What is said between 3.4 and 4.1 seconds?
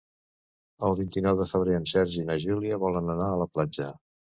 la platja.